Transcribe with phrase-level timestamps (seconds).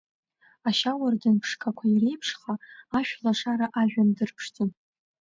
[0.69, 2.53] Ашьауардын ԥшқақәа иреиԥшха,
[2.99, 4.69] Ашәлашара ажәҩан дырԥшӡон.